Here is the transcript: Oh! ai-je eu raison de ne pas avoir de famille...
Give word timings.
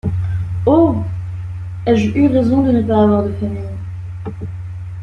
Oh! 0.65 0.95
ai-je 1.87 2.09
eu 2.17 2.25
raison 2.31 2.63
de 2.63 2.71
ne 2.71 2.81
pas 2.81 3.03
avoir 3.03 3.21
de 3.23 3.33
famille... 3.33 3.69